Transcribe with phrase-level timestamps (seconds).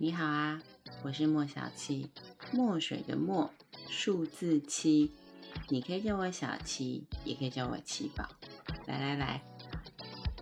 [0.00, 0.60] 你好啊，
[1.04, 2.10] 我是莫小七，
[2.50, 3.48] 墨水的墨，
[3.88, 5.12] 数字七，
[5.68, 8.28] 你可以叫我小七，也可以叫我七宝。
[8.86, 9.40] 来来来，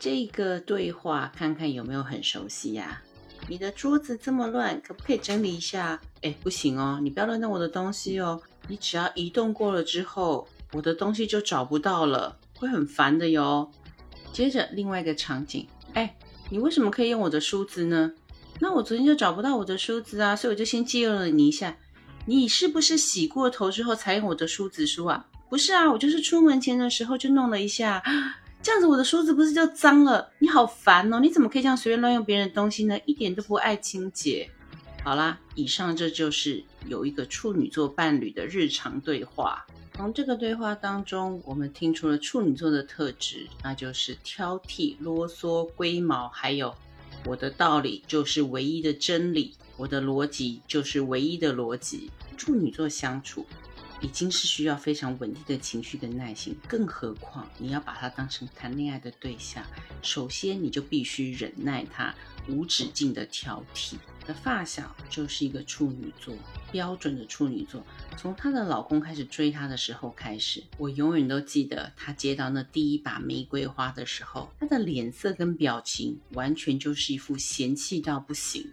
[0.00, 3.00] 这个对话看看有没有很熟悉呀？
[3.48, 6.00] 你的桌子这么乱，可不可以整理一下？
[6.22, 8.42] 哎，不行哦，你不要乱动我的东西哦。
[8.66, 13.70] 你只要移动过了之后，我的东西就找不到了，会很烦的哟。
[14.32, 16.16] 接着另外一个场景，哎，
[16.50, 18.12] 你为什么可以用我的梳子呢？
[18.58, 21.76] 那我昨天就找不到我的梳子啊，所以我就先借用了你一下。
[22.24, 25.26] 你是不是洗过头之后才用我的梳子梳啊？
[25.48, 28.02] 不是啊，我就是出门前的时候就弄了一下，
[28.62, 30.32] 这样子我的梳子不是就脏了？
[30.40, 31.20] 你好烦哦！
[31.20, 32.98] 你怎么可以这样随便乱用别人的东西呢？
[33.04, 34.50] 一点都不爱清洁。
[35.04, 39.64] 好啦，以上这就是有一个处女座伴侣的日常对话。
[39.94, 46.74] 从这个对话当中，我们听出了处女座的特质，那就是挑剔、啰嗦、龟毛，还有
[47.26, 52.10] 我的道理就是唯一的真理，我的逻辑就是唯一的逻辑。
[52.36, 53.44] 处女座相处。
[54.02, 59.64] 已经是需要非常稳定的情绪跟耐心，更何况你要把他当成谈恋爱的对象，
[60.02, 62.14] 首先你就必须忍耐他
[62.46, 63.94] 无止境的挑剔。
[64.26, 66.34] 的发小就是一个处女座，
[66.72, 67.82] 标准的处女座。
[68.16, 78.70] 从她的老公开始追她的时候开始，我永远都记得她接到那第一把玫瑰花的时候，她的脸色跟表情完全就是一副嫌弃到不行。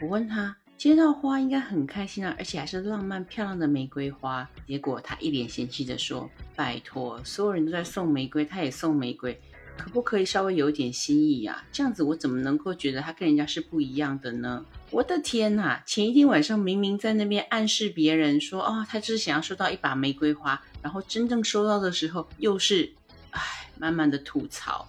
[0.00, 0.56] 我问她。
[0.76, 4.46] 接到花应该很开心啊，而且还是浪漫漂亮的玫瑰花。
[4.66, 9.40] 结果她一脸嫌弃的说：“拜托，所有人都在送玫瑰，她也送玫瑰，
[9.76, 11.64] 可不可以稍微有点心意啊？
[11.70, 15.82] 这样子我怎么能够觉得他跟人家是不一样的呢？”我的天哪！
[15.84, 22.92] 前一天晚上明明在那边暗示别人说：“哦，他只是想要收到一把玫瑰花。”然后真正收到的时候，又是
[23.30, 24.88] 唉，慢慢的吐槽。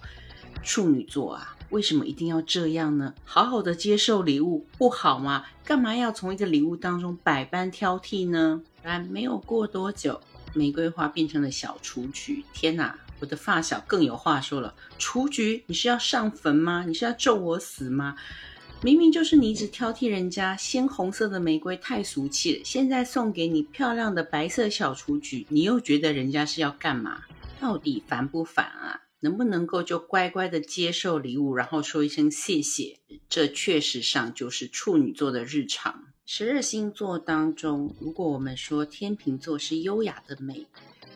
[0.62, 3.14] 处女座啊，为什么一定要这样呢？
[3.24, 5.44] 好好的接受礼物不好吗？
[5.64, 8.62] 干嘛要从一个礼物当中百般挑剔呢？
[8.82, 10.20] 然没有过多久，
[10.54, 12.44] 玫瑰花变成了小雏菊。
[12.52, 16.84] 天哪，我的发小更有话说了：雏菊，你是要上坟吗？
[16.86, 18.16] 你是要咒我死吗？
[18.80, 27.22] 明明就是你一直挑剔人家鲜红色的玫瑰太俗气了，现在送给你漂亮的白色小雏菊，你又觉得人家是要干嘛？
[27.58, 29.00] 到底烦不烦啊？
[29.20, 33.00] 能不能够就乖乖的接受礼物，然后说一声谢谢？
[33.28, 36.04] 这确实上就是处女座的日常。
[36.24, 40.68] 十二星座当中，如果我们说天秤座是优雅的美，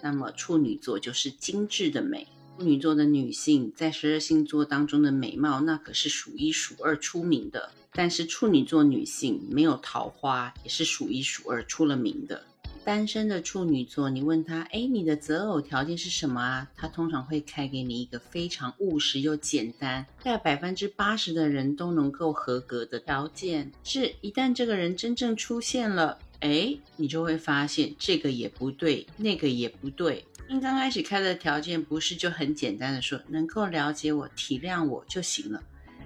[0.02, 2.26] 那么处女座就是精致的美。
[2.58, 7.70] 处女座的女性在十二星座当中的美貌，那可是数一数二出名的。
[7.94, 12.42] 但是处女座女性没有桃花，也是数一数二出了名的。
[12.84, 16.68] 单身的处女座，你问他，哎，你的择偶条件是什么啊？
[16.74, 23.70] 他通常会开给你一个非常务实又简单，在百分之八十的人都能够合格的条件。
[23.84, 30.26] 是一旦这个人真正出现了，哎，你就会发现这个也不对，那个也不对。
[30.48, 35.62] 因刚开始开的条件不是就很简单的说，能够了解我、体谅我就行了。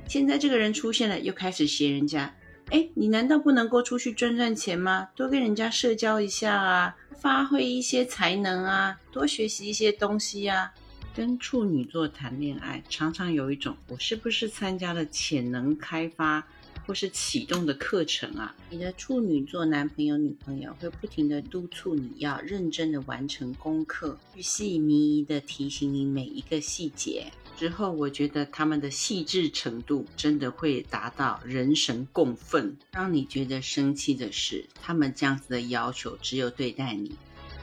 [0.07, 2.33] 现在这个人出现了，又开始嫌人家。
[2.71, 5.09] 哎，你难道不能够出去赚赚钱吗？
[5.17, 10.73] 多跟人家社交一下啊，发挥一些才能啊，多学习一些东西啊。
[11.15, 16.47] 跟处女座谈恋爱，常常有一种我是不是参加了潜能开发
[16.87, 18.55] 或是启动的课程啊？
[18.71, 27.27] 你的处女座男朋友、女朋友会不停的督促你要认真的完成功课，去细迷的提醒你每一个细节。
[27.57, 32.77] 之后，我觉得他们的细致程度真的会达到人神共愤。
[32.93, 37.13] 让你觉得生气的是，他们这样子的要求只有对待你；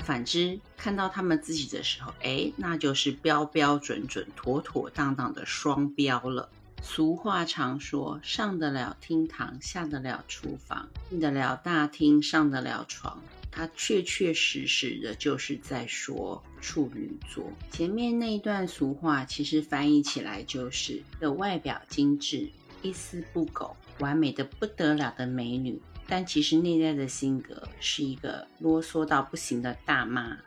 [0.03, 6.49] 反之，看到他们自己的时候，哎，那就是标标准准、妥妥当当的双标了。
[6.83, 17.45] 俗话常说：“上得了厅堂，下得了厨房，进得了大厅，上得了床。”他确确实实的就是在说处女座。
[17.71, 22.51] 前面那一段俗话，其实翻译起来就是的外表精致，
[22.81, 30.37] 一丝不苟，完美的不得了的美女，但其实内在的性格是一个啰嗦到不行的大妈。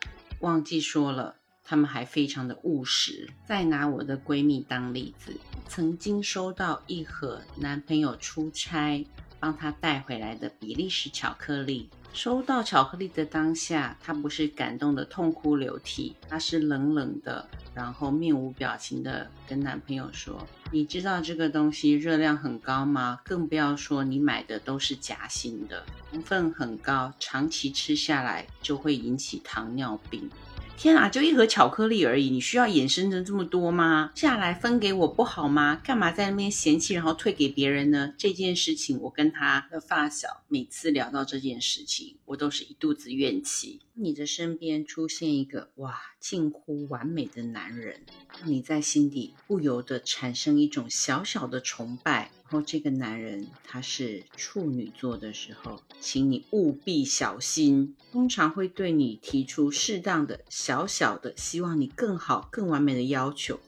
[0.41, 1.35] 忘记说了，
[1.67, 3.29] 他们还非常的务实。
[3.45, 5.37] 再拿我的闺蜜当例子，
[5.69, 9.05] 曾经收到一盒男朋友出差
[9.41, 11.91] 帮她带回来的比利时巧克力。
[12.13, 23.21] 收到巧克力的当下，她不是感动的痛哭流涕，她是冷冷的，然后面无表情的跟男朋友说：“你知道这个东西热量很高吗？
[23.23, 30.31] 更不要说你买的都是夹心的，成分很高，长期吃下来就会引起糖尿病。”
[30.76, 34.12] 天啊，就一盒巧克力而已，你需要衍生的这么多吗？
[34.14, 35.81] 下来分给我不好吗？
[35.82, 38.14] 干嘛在那边嫌弃，然后退给别人呢？
[38.19, 43.81] 这件事情，我跟他的发小每次聊到这件事情，我都是一肚子怨气。
[43.94, 48.02] 你的身边出现一个哇，近乎完美的男人，
[48.38, 52.31] 让你在心底不由得产生一种小小的崇拜。
[52.49, 63.59] 然后这个男人他是处女座的时候，请你务必小心，通常会对你提出适当的、小小的，希望你更好、更完美的要求。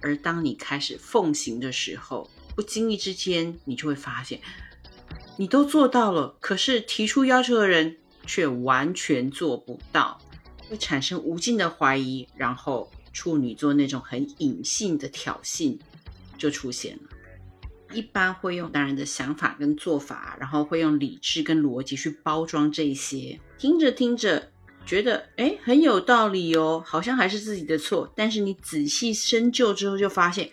[0.00, 4.40] 而当你开始奉行的时候，不经意之间，你就会发现，
[5.36, 7.96] 你都做到了，可是提出要求的人。
[8.28, 10.20] 却完全做不到，
[10.68, 15.78] 会产生无尽的怀疑，然后处女座那种很隐性的挑衅
[16.36, 17.15] 就出现了。
[17.92, 23.38] 一般会用男人的想法跟做法，然后会用理智跟逻辑去包装这些。
[23.58, 24.50] 听着听着，
[24.84, 28.12] 觉得哎很有道理哦，好像还是自己的错。
[28.16, 30.50] 但是你仔细深究之后，就发现。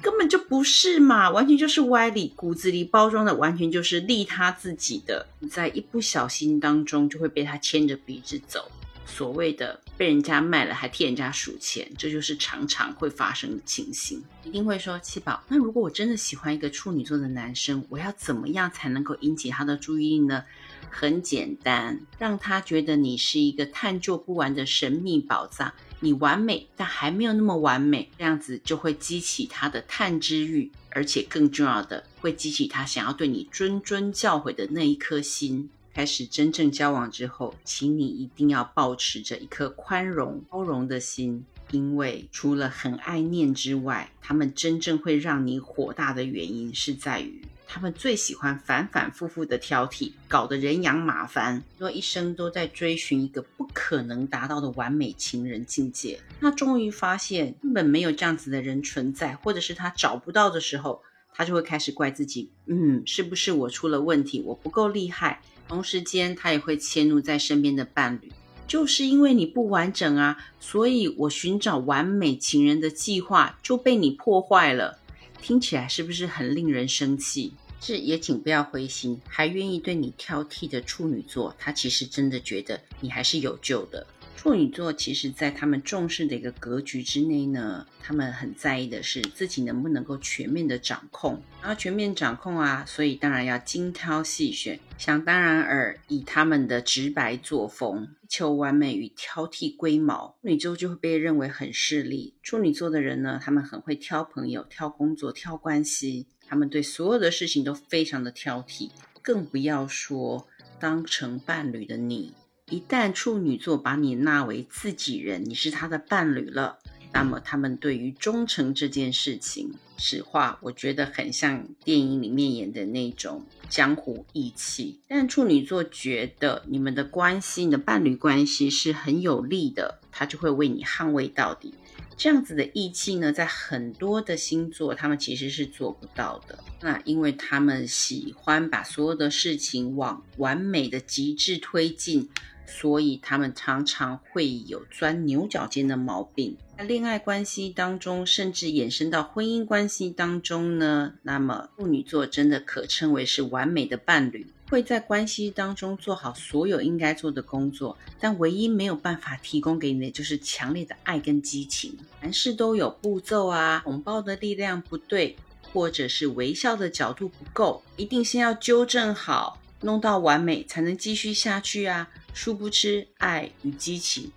[0.00, 8.68] 根本就不是嘛，完全就是歪理，骨子里包装的完全就是利他自己的，你在一不小心当中就会被他牵着鼻子走。
[9.04, 14.22] 所谓的被人家卖了还替人家数钱，这就是常常会发生的情形。
[14.44, 20.44] 一定会说七宝，那如果我真的喜欢一个处女座的男生，我要怎么样才能够引起他的注意力呢？
[20.90, 25.72] 很简单，让他觉得你是一个探究不完的神秘宝藏。
[26.00, 35.70] 你完美，但还没有那么完美，这样子就会激起他的探知欲，而且更重要的，会激起他想要对你谆谆教诲的那一颗心。
[35.94, 47.42] 开始真正交往之后，请你一定要保持着一颗宽容、包容的心，因为除了很爱念之外，他们真正会让你火大的原因是在于。
[47.74, 56.20] 他们最喜欢反反复复的挑剔，搞得人仰马翻，若一生都在追寻一个不可能达到的完美情人境界。
[56.40, 61.02] 那终于发现根本没有这样子的人存在，或者是他找不到的时候，
[61.32, 65.40] 他就会开始怪自己，嗯，是不是我出了问题，我不够厉害？
[65.68, 68.30] 同时间，他也会迁怒在身边的伴侣，
[68.66, 74.98] 就是因为你不完整啊，所以我寻找完美情人的计划就被你破坏了。
[75.40, 77.54] 听起来是不是很令人生气？
[77.80, 79.20] 这，也请不要灰心。
[79.26, 84.06] 还愿意对你挑剔的处女座，他其实真的觉得你还是有救的。
[84.42, 91.40] 处女座其实，在他们重视的一个格局之内呢，他们很在意的是自己能不能够全面的掌控。
[91.60, 94.80] 然后全面掌控啊，所以当然要精挑细选。
[94.98, 102.34] 想当然尔，以他们的直白作风，求完美与挑剔龟毛，处女座就会被认为很势利。
[102.42, 108.90] 处女座的人呢，他们很会挑朋友、挑工作、挑关系，他们对所有的事情都非常的挑剔，
[109.22, 110.48] 更不要说
[110.80, 112.34] 当成伴侣的你。
[112.70, 116.78] 一旦处女座把你纳为自己人，你是他的伴侣了，
[117.12, 125.00] 那么他们对于忠诚这件事情，实话我觉得很像电影里面演的那种江湖义气。
[125.06, 131.74] 但处女座觉得你们的关系，你的伴侣关系是很有利的，他就会为你捍卫到底。
[132.16, 136.58] 这样子的义气呢，在很多的星座他们其实是做不到的。
[136.80, 142.30] 那因为他们喜欢把所有的事情往完美的极致推进。
[142.66, 146.56] 所以他们常常会有钻牛角尖的毛病。
[146.78, 161.96] 在恋爱关系当中，甚至衍生到婚姻关系当中呢，那么处女座真的可称为是完美的伴侣，会在关系当中做好所有应该做的工作，但唯一没有办法提供给你的就是强烈的爱跟激情。
[162.20, 165.36] 凡事都有步骤啊，拥抱的力量不对，
[165.72, 172.08] 或者是微笑的角度不够，一定先要纠正好，弄到完美才能继续下去啊。
[172.32, 174.32] 殊不知，爱与激情，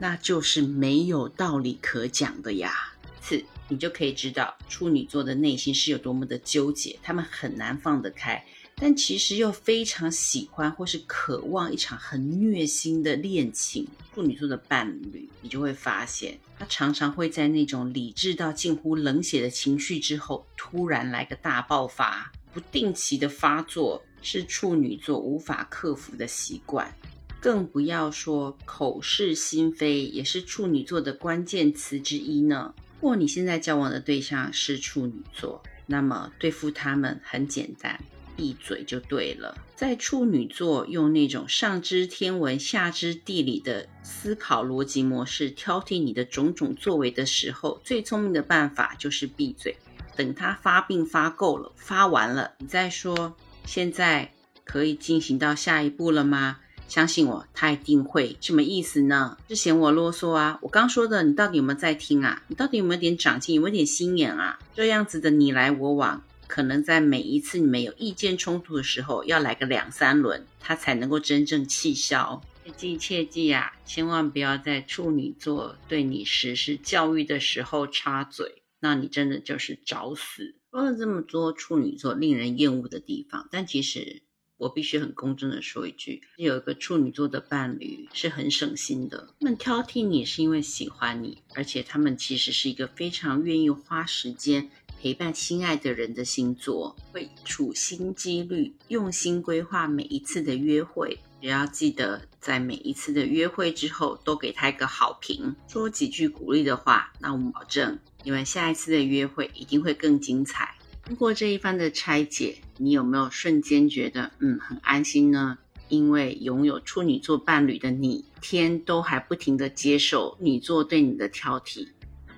[0.00, 2.92] 那就是没有道理可讲的呀。
[3.20, 8.44] 次，你就可以知道处女座的内心是有多么的纠结，他们很难放得开，
[8.76, 13.86] 但其实又非常喜欢或是渴望一场很虐心的恋情。
[14.14, 26.94] 处女座的伴侣，你就会发现，他常常会在那种理智到近乎冷血的情绪之后，突然来个大爆发，不定期的发作，是处女座无法克服的习惯。
[27.38, 32.74] 更不要说口是心非，也是处女座的关键词之一呢。
[33.00, 38.02] 如果你现在交往的对象是处女座，那么对付他们很简单，
[38.34, 39.56] 闭嘴就对了。
[39.76, 49.76] 在处女座用那种上知天文下知地理的思考逻辑模式挑剔你的种种作为的时候，最聪明的办法就是闭嘴，
[50.16, 53.36] 等他发病发够了，发完了，你再说。
[53.66, 54.32] 现在
[54.64, 56.60] 可以进行到下一步了吗？
[56.88, 58.36] 相信我，他一定会。
[58.40, 59.36] 什么意思呢？
[59.48, 60.58] 是嫌我啰嗦啊？
[60.62, 62.44] 我刚说的，你到底有没有在听啊？
[62.46, 63.56] 你到底有没有点长进？
[63.56, 64.58] 有没有点心眼啊？
[64.72, 72.40] 这样子的你来我往，可能在每一次你们有意见冲突的时候，要来个两三轮，他才能够真正气消。
[72.64, 80.54] 切记切记啊，千万不要在处女座对你实施教育的时候插嘴，那你真的就是找死。
[80.76, 84.20] 说了这么多处女座令人厌恶的地方，但其实。
[84.58, 89.34] 我必须很公正的说一句，有一个处女座的伴侣是很省心的。
[89.38, 101.18] 他们挑剔你是因为喜欢你，而且他们其实是一个非常愿意花时间陪伴心爱的人的星座，会处心积虑、用心规划每一次的约会。
[101.40, 107.12] 也要记得在每一次的约会之后都给他一个好评，说几句鼓励的话。
[107.20, 110.74] 那我们保证，你们下一次的约会一定会更精彩。
[111.04, 115.58] 通过这一番的拆解，你有没有瞬间觉得嗯很安心呢？
[115.88, 121.86] 因为拥有处女座伴侣的你，天都还不停的接受女座对你的挑剔，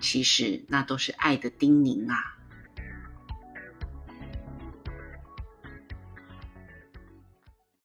[0.00, 2.36] 其实那都是爱的叮咛啊。